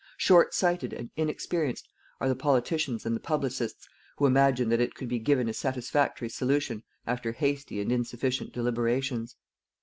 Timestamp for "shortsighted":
0.17-0.93